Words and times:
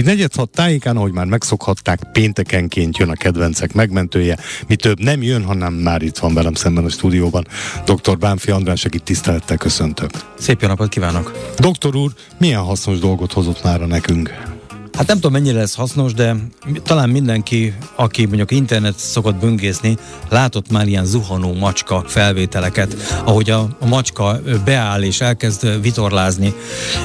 Így 0.00 0.06
negyed 0.06 0.34
hat 0.34 0.50
tájékán, 0.50 0.96
ahogy 0.96 1.12
már 1.12 1.26
megszokhatták, 1.26 2.00
péntekenként 2.12 2.96
jön 2.96 3.08
a 3.08 3.14
kedvencek 3.14 3.72
megmentője. 3.72 4.38
Mi 4.66 4.76
több 4.76 5.00
nem 5.00 5.22
jön, 5.22 5.44
hanem 5.44 5.72
már 5.72 6.02
itt 6.02 6.18
van 6.18 6.34
velem 6.34 6.54
szemben 6.54 6.84
a 6.84 6.88
stúdióban. 6.88 7.46
Dr. 7.84 8.18
Bánfi 8.18 8.50
András, 8.50 8.84
akit 8.84 9.02
tisztelettel 9.02 9.56
köszöntök. 9.56 10.10
Szép 10.38 10.60
jó 10.60 10.68
napot 10.68 10.88
kívánok! 10.88 11.52
Doktor 11.58 11.96
úr, 11.96 12.12
milyen 12.38 12.60
hasznos 12.60 12.98
dolgot 12.98 13.32
hozott 13.32 13.62
már 13.62 13.80
nekünk? 13.80 14.58
Hát 15.00 15.08
nem 15.08 15.18
tudom, 15.18 15.32
mennyire 15.32 15.58
lesz 15.58 15.74
hasznos, 15.74 16.14
de 16.14 16.36
talán 16.82 17.08
mindenki, 17.08 17.74
aki 17.94 18.26
mondjuk 18.26 18.50
internet 18.50 18.98
szokott 18.98 19.34
böngészni, 19.34 19.96
látott 20.28 20.70
már 20.70 20.86
ilyen 20.88 21.04
zuhanó 21.04 21.54
macska 21.54 22.04
felvételeket, 22.06 22.96
ahogy 23.24 23.50
a, 23.50 23.68
a 23.80 23.86
macska 23.86 24.40
beáll 24.64 25.02
és 25.02 25.20
elkezd 25.20 25.82
vitorlázni. 25.82 26.54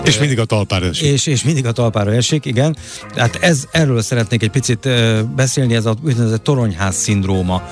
És 0.03 0.19
mindig 0.19 0.39
a 0.39 0.45
talpára 0.45 0.85
esik. 0.85 1.07
És, 1.07 1.25
és 1.25 1.43
mindig 1.43 1.65
a 1.65 1.71
talpára 1.71 2.13
esik, 2.13 2.45
igen. 2.45 2.75
Hát 3.15 3.35
ez, 3.35 3.63
erről 3.71 4.01
szeretnék 4.01 4.43
egy 4.43 4.51
picit 4.51 4.89
beszélni, 5.35 5.75
ez 5.75 5.85
a 5.85 5.95
úgynevezett 6.03 6.43
toronyház 6.43 6.95
szindróma 6.95 7.69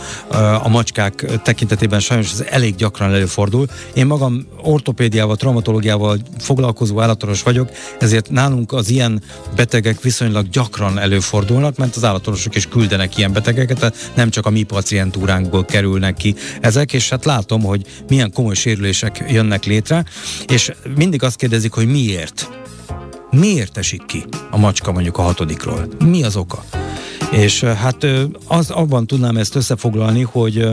a 0.64 0.70
macskák 0.70 1.26
tekintetében 1.44 2.00
sajnos 2.00 2.32
ez 2.32 2.44
elég 2.50 2.76
gyakran 2.76 3.14
előfordul. 3.14 3.68
Én 3.94 4.06
magam 4.06 4.48
ortopédiával, 4.62 5.36
traumatológiával 5.36 6.18
foglalkozó 6.40 7.02
állatoros 7.02 7.44
vagyok, 7.44 7.70
ezért 8.00 8.30
nálunk 8.30 8.72
az 8.72 8.90
ilyen 8.90 9.24
betegek 9.56 10.00
viszonylag 10.14 10.50
gyakran 10.50 11.00
előfordulnak, 11.00 11.78
mert 11.78 11.96
az 11.96 12.04
állatorvosok 12.04 12.56
is 12.56 12.68
küldenek 12.68 13.18
ilyen 13.18 13.34
betegeket, 13.34 13.80
tehát 13.80 14.12
nem 14.16 14.30
csak 14.30 14.46
a 14.46 14.50
mi 14.50 14.64
pacientúránkból 14.64 15.66
kerülnek 15.66 16.16
ki 16.16 16.36
ezek, 16.62 16.94
és 16.94 17.10
hát 17.10 17.26
látom, 17.26 17.64
hogy 17.64 17.86
milyen 18.08 18.32
komoly 18.32 18.54
sérülések 18.54 19.24
jönnek 19.30 19.66
létre, 19.66 20.06
és 20.48 20.72
mindig 20.96 21.24
azt 21.24 21.36
kérdezik, 21.36 21.72
hogy 21.74 21.88
miért. 21.88 22.50
Miért 23.32 23.78
esik 23.78 24.06
ki 24.06 24.26
a 24.52 24.58
macska 24.58 24.92
mondjuk 24.92 25.18
a 25.18 25.22
hatodikról? 25.22 25.88
Mi 26.06 26.24
az 26.24 26.36
oka? 26.36 26.64
És 27.32 27.64
hát 27.64 28.08
az, 28.48 28.70
abban 28.70 29.08
tudnám 29.08 29.38
ezt 29.38 29.56
összefoglalni, 29.56 30.22
hogy, 30.22 30.68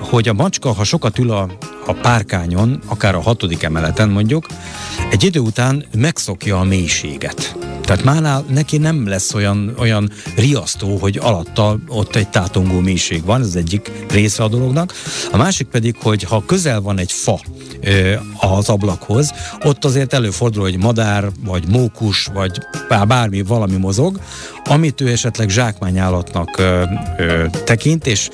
hogy 0.00 0.28
a 0.28 0.32
macska, 0.32 0.72
ha 0.72 0.84
sokat 0.84 1.18
ül 1.18 1.30
a, 1.30 1.50
a 1.86 1.92
párkányon, 1.92 2.80
akár 2.86 3.14
a 3.14 3.20
hatodik 3.20 3.62
emeleten 3.62 4.08
mondjuk, 4.08 4.46
egy 5.10 5.24
idő 5.24 5.40
után 5.40 5.84
megszokja 5.96 6.58
a 6.58 6.64
mélységet. 6.64 7.56
Tehát 7.88 8.04
mánál 8.04 8.44
neki 8.48 8.78
nem 8.78 9.08
lesz 9.08 9.34
olyan, 9.34 9.74
olyan 9.78 10.10
riasztó, 10.36 10.96
hogy 10.96 11.18
alatta 11.22 11.78
ott 11.88 12.16
egy 12.16 12.28
tátongó 12.28 12.80
mélység 12.80 13.24
van, 13.24 13.40
ez 13.40 13.54
egyik 13.54 13.90
része 14.10 14.42
a 14.42 14.48
dolognak. 14.48 14.92
A 15.32 15.36
másik 15.36 15.66
pedig, 15.66 15.96
hogy 16.02 16.22
ha 16.22 16.44
közel 16.46 16.80
van 16.80 16.98
egy 16.98 17.12
fa 17.12 17.40
az 18.40 18.68
ablakhoz, 18.68 19.32
ott 19.64 19.84
azért 19.84 20.12
előfordul, 20.12 20.62
hogy 20.62 20.78
madár, 20.78 21.28
vagy 21.44 21.68
mókus, 21.68 22.28
vagy 22.34 22.58
bármi, 23.06 23.42
valami 23.42 23.76
mozog, 23.76 24.20
amit 24.64 25.00
ő 25.00 25.08
esetleg 25.08 25.48
zsákmányállatnak 25.48 26.58
ö, 26.58 26.82
ö, 27.18 27.44
tekint, 27.64 28.06
és 28.06 28.28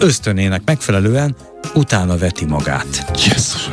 ösztönének 0.00 0.62
megfelelően 0.64 1.36
utána 1.74 2.16
veti 2.16 2.44
magát. 2.44 3.10
Jézus, 3.14 3.68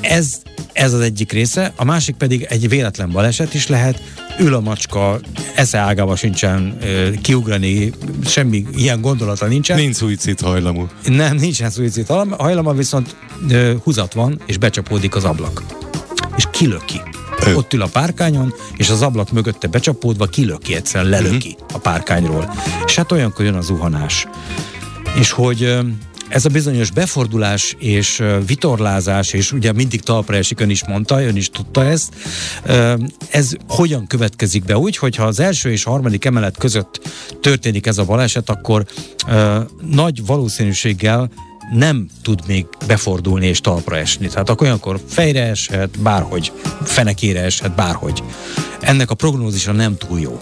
ez 0.00 0.40
ez 0.72 0.92
az 0.92 1.00
egyik 1.00 1.32
része, 1.32 1.72
a 1.76 1.84
másik 1.84 2.16
pedig 2.16 2.46
egy 2.48 2.68
véletlen 2.68 3.10
baleset 3.10 3.54
is 3.54 3.66
lehet, 3.66 4.02
ül 4.38 4.54
a 4.54 4.60
macska, 4.60 5.20
esze 5.54 5.78
ágába 5.78 6.16
sincsen 6.16 6.78
kiugrani, 7.22 7.92
semmi 8.26 8.66
ilyen 8.76 9.00
gondolata 9.00 9.46
nincsen. 9.46 9.76
Nincs 9.76 9.94
szuicid 9.94 10.40
hajlamú. 10.40 10.88
Nem, 11.04 11.36
nincsen 11.36 11.70
szuicid 11.70 12.06
hajlama, 12.36 12.72
viszont 12.72 13.16
húzat 13.82 14.12
van, 14.12 14.40
és 14.46 14.58
becsapódik 14.58 15.16
az 15.16 15.24
ablak. 15.24 15.62
És 16.36 16.44
kilöki. 16.50 17.00
Ő. 17.46 17.56
Ott 17.56 17.72
ül 17.72 17.82
a 17.82 17.86
párkányon, 17.86 18.54
és 18.76 18.90
az 18.90 19.02
ablak 19.02 19.32
mögötte 19.32 19.68
becsapódva 19.68 20.26
kilöki, 20.26 20.74
egyszerűen 20.74 21.10
lelöki 21.10 21.56
uh-huh. 21.60 21.76
a 21.76 21.78
párkányról. 21.78 22.54
És 22.86 22.94
hát 22.94 23.12
olyankor 23.12 23.44
jön 23.44 23.54
a 23.54 23.60
zuhanás. 23.60 24.26
És 25.18 25.30
hogy 25.30 25.78
ez 26.28 26.44
a 26.44 26.48
bizonyos 26.48 26.90
befordulás 26.90 27.76
és 27.78 28.22
vitorlázás, 28.46 29.32
és 29.32 29.52
ugye 29.52 29.72
mindig 29.72 30.00
talpra 30.00 30.36
esik, 30.36 30.60
ön 30.60 30.70
is 30.70 30.86
mondta, 30.86 31.22
ön 31.22 31.36
is 31.36 31.50
tudta 31.50 31.84
ezt, 31.84 32.14
ez 33.30 33.52
hogyan 33.68 34.06
következik 34.06 34.64
be 34.64 34.78
úgy, 34.78 34.96
hogyha 34.96 35.24
az 35.24 35.40
első 35.40 35.70
és 35.70 35.82
harmadik 35.82 36.24
emelet 36.24 36.56
között 36.56 37.00
történik 37.40 37.86
ez 37.86 37.98
a 37.98 38.04
baleset, 38.04 38.50
akkor 38.50 38.86
nagy 39.80 40.26
valószínűséggel 40.26 41.30
nem 41.72 42.08
tud 42.22 42.40
még 42.46 42.66
befordulni 42.86 43.46
és 43.46 43.60
talpra 43.60 43.96
esni. 43.96 44.28
Tehát 44.28 44.48
akkor 44.48 44.66
olyankor 44.66 45.00
fejre 45.08 45.42
eshet, 45.42 45.98
bárhogy, 45.98 46.52
fenekére 46.84 47.42
eshet, 47.42 47.74
bárhogy. 47.74 48.22
Ennek 48.80 49.10
a 49.10 49.14
prognózisa 49.14 49.72
nem 49.72 49.96
túl 49.96 50.20
jó. 50.20 50.40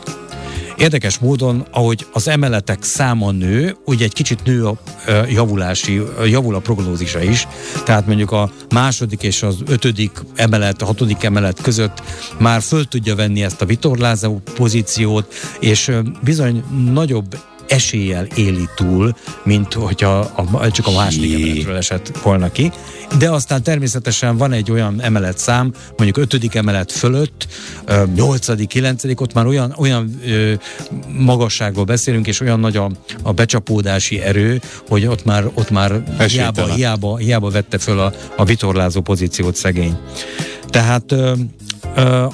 Érdekes 0.78 1.18
módon, 1.18 1.66
ahogy 1.70 2.06
az 2.12 2.28
emeletek 2.28 2.82
száma 2.82 3.30
nő, 3.30 3.76
úgy 3.84 4.02
egy 4.02 4.12
kicsit 4.12 4.44
nő 4.44 4.66
a 4.66 4.78
javulási, 5.28 6.02
javul 6.24 6.54
a 6.54 6.58
prognózisa 6.58 7.22
is. 7.22 7.46
Tehát 7.84 8.06
mondjuk 8.06 8.30
a 8.30 8.50
második 8.70 9.22
és 9.22 9.42
az 9.42 9.56
ötödik 9.66 10.10
emelet, 10.34 10.82
a 10.82 10.86
hatodik 10.86 11.22
emelet 11.22 11.60
között 11.60 12.02
már 12.38 12.62
föl 12.62 12.84
tudja 12.84 13.14
venni 13.14 13.42
ezt 13.42 13.60
a 13.60 13.66
vitorlázó 13.66 14.40
pozíciót, 14.54 15.34
és 15.60 15.90
bizony 16.22 16.64
nagyobb 16.92 17.38
eséllyel 17.68 18.26
éli 18.34 18.68
túl, 18.76 19.16
mint 19.44 19.72
hogyha 19.72 20.18
a, 20.18 20.70
csak 20.70 20.86
a 20.86 20.90
második 20.90 21.34
emeletről 21.34 21.76
esett 21.76 22.18
volna 22.22 22.52
ki. 22.52 22.72
De 23.18 23.30
aztán 23.30 23.62
természetesen 23.62 24.36
van 24.36 24.52
egy 24.52 24.70
olyan 24.70 25.02
emelet 25.02 25.38
szám, 25.38 25.72
mondjuk 25.88 26.16
ötödik 26.16 26.54
emelet 26.54 26.92
fölött, 26.92 27.48
nyolcadik, 28.14 28.68
kilencedik, 28.68 29.20
ott 29.20 29.32
már 29.32 29.46
olyan, 29.46 29.74
olyan 29.76 30.20
ö, 30.26 30.52
magasságról 31.08 31.84
beszélünk, 31.84 32.26
és 32.26 32.40
olyan 32.40 32.60
nagy 32.60 32.76
a, 32.76 32.90
a 33.22 33.32
becsapódási 33.32 34.20
erő, 34.20 34.60
hogy 34.88 35.06
ott 35.06 35.24
már, 35.24 35.44
ott 35.54 35.70
már 35.70 36.02
hiába, 36.28 36.74
hiába, 36.74 37.16
hiába 37.16 37.50
vette 37.50 37.78
föl 37.78 37.98
a, 37.98 38.12
a 38.36 38.44
vitorlázó 38.44 39.00
pozíciót 39.00 39.54
szegény. 39.54 39.96
Tehát 40.66 41.12
ö, 41.12 41.32
ö, 41.94 42.26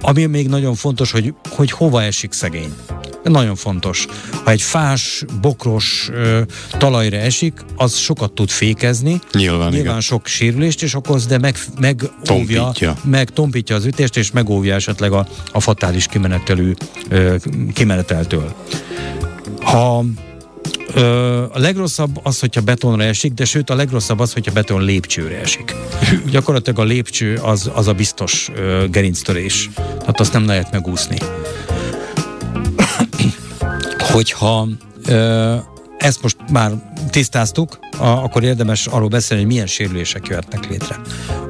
ami 0.00 0.26
még 0.26 0.48
nagyon 0.48 0.74
fontos, 0.74 1.10
hogy, 1.10 1.34
hogy 1.48 1.70
hova 1.70 2.02
esik 2.02 2.32
szegény. 2.32 2.74
Nagyon 3.30 3.54
fontos. 3.54 4.06
Ha 4.44 4.50
egy 4.50 4.62
fás, 4.62 5.24
bokros 5.40 6.08
ö, 6.12 6.40
talajra 6.78 7.16
esik, 7.16 7.64
az 7.76 7.96
sokat 7.96 8.32
tud 8.32 8.48
fékezni. 8.48 9.20
Nyilván, 9.32 9.58
Nyilván 9.58 9.80
igen. 9.90 10.00
sok 10.00 10.26
sérülést 10.26 10.82
is 10.82 10.94
okoz, 10.94 11.26
de 11.26 11.38
meg, 11.38 11.58
meg 11.80 12.02
tompítja. 12.22 12.96
meg 13.04 13.30
tompítja 13.30 13.76
az 13.76 13.84
ütést, 13.84 14.16
és 14.16 14.30
megóvja 14.30 14.74
esetleg 14.74 15.12
a, 15.12 15.26
a 15.52 15.60
fatális 15.60 16.06
kimenetelő 16.06 16.76
ö, 17.08 17.36
kimeneteltől. 17.74 18.54
Ha 19.60 20.04
Ö, 20.94 21.42
a 21.52 21.58
legrosszabb 21.58 22.20
az, 22.22 22.40
hogyha 22.40 22.60
betonra 22.60 23.02
esik, 23.02 23.32
de 23.32 23.44
sőt 23.44 23.70
a 23.70 23.74
legrosszabb 23.74 24.18
az, 24.18 24.32
hogyha 24.32 24.52
beton 24.52 24.82
lépcsőre 24.82 25.40
esik. 25.40 25.74
Gyakorlatilag 26.30 26.78
a 26.78 26.82
lépcső 26.84 27.34
az, 27.34 27.70
az 27.74 27.86
a 27.86 27.92
biztos 27.92 28.50
ö, 28.54 28.84
gerinctörés. 28.90 29.70
Tehát 29.74 30.20
azt 30.20 30.32
nem 30.32 30.46
lehet 30.46 30.72
megúszni 30.72 31.18
hogyha 34.12 34.68
ö, 35.06 35.56
ezt 35.98 36.22
most 36.22 36.36
már 36.52 36.72
tisztáztuk, 37.10 37.78
a, 37.98 38.06
akkor 38.06 38.44
érdemes 38.44 38.86
arról 38.86 39.08
beszélni, 39.08 39.42
hogy 39.42 39.52
milyen 39.52 39.66
sérülések 39.66 40.26
jöhetnek 40.26 40.68
létre. 40.68 41.00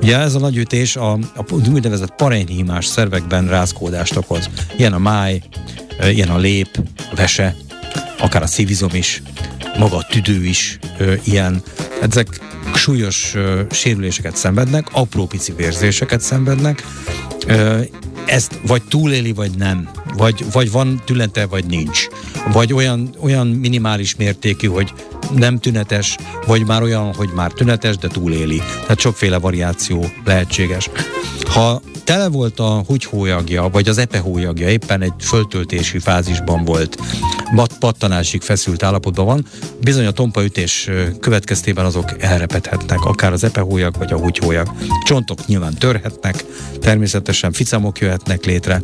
Ugye 0.00 0.18
ez 0.18 0.34
a 0.34 0.38
nagyütés 0.38 0.96
a, 0.96 1.12
a 1.12 1.54
úgynevezett 1.68 2.14
parenyhímás 2.14 2.86
szervekben 2.86 3.48
rázkódást 3.48 4.16
okoz. 4.16 4.50
Ilyen 4.76 4.92
a 4.92 4.98
máj, 4.98 5.42
ilyen 6.08 6.28
a 6.28 6.38
lép, 6.38 6.68
a 7.12 7.14
vese, 7.14 7.56
akár 8.18 8.42
a 8.42 8.46
szívizom 8.46 8.90
is, 8.92 9.22
maga 9.78 9.96
a 9.96 10.06
tüdő 10.10 10.44
is 10.44 10.78
ö, 10.98 11.14
ilyen. 11.24 11.62
Ezek 12.02 12.40
súlyos 12.74 13.34
ö, 13.34 13.62
sérüléseket 13.70 14.36
szenvednek, 14.36 14.88
apró 14.92 15.26
pici 15.26 15.52
vérzéseket 15.52 16.20
szenvednek, 16.20 16.84
ö, 17.46 17.80
ezt 18.26 18.60
vagy 18.66 18.82
túléli, 18.82 19.32
vagy 19.32 19.50
nem. 19.56 19.88
Vagy, 20.20 20.44
vagy 20.52 20.70
van 20.70 21.02
tünete, 21.04 21.46
vagy 21.46 21.64
nincs. 21.64 22.08
Vagy 22.52 22.72
olyan, 22.72 23.14
olyan 23.20 23.46
minimális 23.46 24.16
mértékű, 24.16 24.66
hogy 24.66 24.92
nem 25.34 25.58
tünetes, 25.58 26.16
vagy 26.46 26.66
már 26.66 26.82
olyan, 26.82 27.14
hogy 27.14 27.28
már 27.34 27.52
tünetes, 27.52 27.96
de 27.96 28.08
túléli. 28.08 28.62
Tehát 28.80 28.98
sokféle 28.98 29.38
variáció 29.38 30.06
lehetséges. 30.24 30.90
Ha 31.44 31.80
tele 32.04 32.28
volt 32.28 32.60
a 32.60 32.82
húgyhólyagja, 32.86 33.68
vagy 33.68 33.88
az 33.88 33.98
epehólyagja, 33.98 34.68
éppen 34.68 35.02
egy 35.02 35.12
föltöltési 35.20 35.98
fázisban 35.98 36.64
volt, 36.64 36.98
pattanásig 37.78 38.42
feszült 38.42 38.82
állapotban 38.82 39.24
van, 39.24 39.46
bizony 39.80 40.06
a 40.06 40.10
tompaütés 40.10 40.90
következtében 41.20 41.84
azok 41.84 42.22
elrepedhetnek, 42.22 43.04
akár 43.04 43.32
az 43.32 43.44
epehólyag, 43.44 43.94
vagy 43.98 44.12
a 44.12 44.18
húgyhólyag. 44.18 44.72
Csontok 45.06 45.46
nyilván 45.46 45.74
törhetnek, 45.74 46.44
természetesen 46.80 47.52
ficamok 47.52 47.98
jöhetnek 47.98 48.44
létre. 48.44 48.82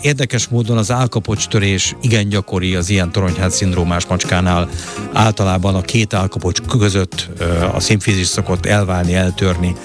Érdekes 0.00 0.48
módon 0.48 0.78
az 0.78 0.90
állkapocs 0.90 1.48
törés 1.48 1.96
igen 2.00 2.28
gyakori 2.28 2.74
az 2.74 2.90
ilyen 2.90 3.12
toronyház 3.12 3.54
szindrómás 3.54 4.06
macskánál 4.06 4.68
által 5.12 5.42
általában 5.42 5.74
a 5.74 5.80
két 5.80 6.14
állkapocs 6.14 6.60
között 6.60 7.28
a 7.74 7.80
szimfizis 7.80 8.26
szokott 8.26 8.66
elválni, 8.66 9.14
eltörni, 9.14 9.76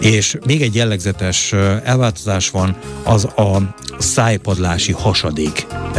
és 0.00 0.38
még 0.46 0.62
egy 0.62 0.74
jellegzetes 0.74 1.52
elváltozás 1.84 2.50
van, 2.50 2.76
az 3.02 3.24
a 3.24 3.74
szájpadlási 3.98 4.92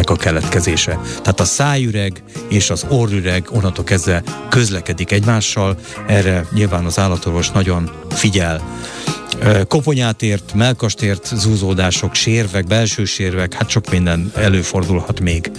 hasadéknek 0.03 0.09
a 0.09 0.15
keletkezése. 0.15 0.99
Tehát 1.21 1.39
a 1.39 1.45
szájüreg 1.45 2.23
és 2.49 2.69
az 2.69 2.85
orrüreg 2.89 3.47
onnantól 3.51 3.83
kezdve 3.83 4.23
közlekedik 4.49 5.11
egymással, 5.11 5.77
erre 6.07 6.45
nyilván 6.53 6.85
az 6.85 6.99
állatorvos 6.99 7.51
nagyon 7.51 7.91
figyel 8.09 8.61
koponyátért, 9.67 10.53
melkastért 10.53 11.31
zúzódások, 11.35 12.13
sérvek, 12.13 12.65
belső 12.65 13.05
sérvek, 13.05 13.53
hát 13.53 13.69
sok 13.69 13.89
minden 13.89 14.31
előfordulhat 14.35 15.19
még. 15.19 15.51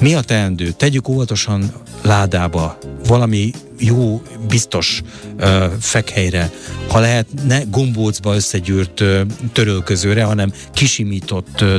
Mi 0.00 0.14
a 0.14 0.20
teendő? 0.20 0.70
Tegyük 0.70 1.08
óvatosan 1.08 1.72
ládába, 2.02 2.78
valami 3.06 3.50
jó, 3.78 4.22
biztos 4.48 5.02
ö, 5.36 5.66
fekhelyre, 5.80 6.50
ha 6.88 7.00
lehet, 7.00 7.26
ne 7.46 7.62
gombócba 7.62 8.34
összegyűrt 8.34 9.00
ö, 9.00 9.22
törölközőre, 9.52 10.24
hanem 10.24 10.52
kisimított 10.72 11.60
ö, 11.60 11.76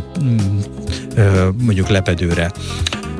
ö, 1.16 1.50
mondjuk 1.58 1.88
lepedőre. 1.88 2.52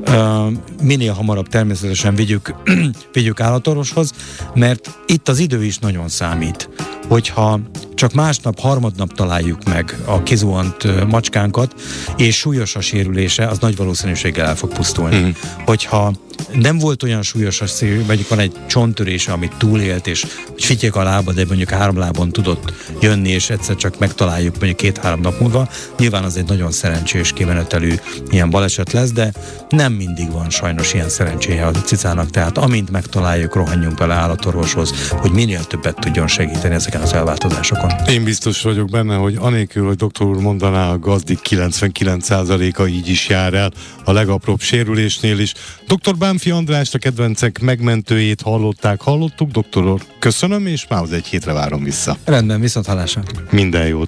Uh, 0.08 0.52
minél 0.82 1.14
hamarabb 1.14 1.48
természetesen 1.48 2.16
vigyük, 2.16 2.56
vigyük 3.14 3.40
állatorvoshoz, 3.40 4.12
mert 4.54 4.90
itt 5.06 5.28
az 5.28 5.40
idő 5.40 5.64
is 5.64 5.78
nagyon 5.78 6.08
számít. 6.08 6.70
Hogyha 7.08 7.60
csak 7.96 8.14
másnap, 8.14 8.60
harmadnap 8.60 9.14
találjuk 9.14 9.64
meg 9.64 9.98
a 10.06 10.24
kizuhant 10.24 11.08
macskánkat, 11.08 11.74
és 12.18 12.38
súlyos 12.38 12.76
a 12.76 12.82
sérülése, 12.82 13.48
az 13.48 13.58
nagy 13.60 13.76
valószínűséggel 13.76 14.46
el 14.46 14.56
fog 14.56 14.74
pusztulni. 14.74 15.20
Mm. 15.20 15.30
Hogyha 15.66 16.14
nem 16.54 16.78
volt 16.78 17.04
olyan 17.04 17.22
súlyos 17.22 17.62
a 17.62 17.68
szél, 17.68 18.06
vagy 18.06 18.26
van 18.30 18.40
egy 18.40 18.56
csonttörése, 18.68 19.32
amit 19.32 19.54
túlélt, 19.58 20.08
és 20.08 20.26
hogy 20.52 20.64
fityek 20.64 20.96
a 20.96 21.04
lába, 21.04 21.32
de 21.32 21.46
mondjuk 21.48 21.70
három 21.70 21.98
lábon 21.98 22.32
tudott 22.32 22.74
jönni, 23.02 23.30
és 23.30 23.50
egyszer 23.50 23.76
csak 23.76 24.00
megtaláljuk 24.00 24.56
mondjuk 24.56 24.78
két-három 24.78 25.22
nap 25.22 25.40
múlva. 25.40 25.70
Nyilván 25.98 26.24
az 26.24 26.38
egy 26.38 26.48
nagyon 26.48 26.72
szerencsés 26.72 27.34
kimenetelű 27.34 27.94
ilyen 28.30 28.50
baleset 28.50 28.92
lesz, 28.92 29.12
de 29.12 29.32
nem 29.70 29.94
mindig 29.94 30.32
van 30.32 30.50
sajnos 30.50 30.94
ilyen 30.94 31.10
szerencséje 31.10 31.66
a 31.66 31.72
cicának, 31.72 32.30
tehát 32.30 32.58
amint 32.58 32.92
megtaláljuk, 32.92 33.56
rohanjunk 33.56 33.98
bele 33.98 34.14
állatorvoshoz, 34.14 35.10
hogy 35.10 35.32
minél 35.32 35.64
többet 35.64 36.00
tudjon 36.00 36.28
segíteni 36.28 36.74
ezeken 36.74 37.02
az 37.02 37.14
elváltozásokon. 37.14 37.85
Én 38.08 38.24
biztos 38.24 38.62
vagyok 38.62 38.90
benne, 38.90 39.16
hogy 39.16 39.36
anélkül, 39.40 39.86
hogy 39.86 39.96
doktor 39.96 40.28
úr 40.28 40.38
mondaná, 40.38 40.92
a 40.92 41.00
gazdik 41.00 41.40
99%-a 41.50 42.86
így 42.86 43.08
is 43.08 43.30
jár 43.30 43.54
el 43.54 43.72
a 44.04 44.12
legapróbb 44.12 44.60
sérülésnél 44.60 45.40
is. 45.40 45.54
Dr. 45.88 46.18
Bánfi 46.18 46.52
Andrást, 46.52 46.94
a 46.94 46.98
kedvencek 46.98 47.60
megmentőjét 47.60 48.42
hallották, 48.42 49.02
hallottuk, 49.02 49.52
doktor 49.52 49.86
úr. 49.86 50.02
Köszönöm, 50.20 50.66
és 50.66 50.86
már 50.90 51.02
az 51.02 51.12
egy 51.12 51.26
hétre 51.26 51.54
várom 51.54 51.84
vissza. 51.84 52.18
Rendben, 52.26 52.60
viszont 52.60 52.86
hallásra. 52.86 53.24
Minden 53.52 53.88
jót. 53.88 54.04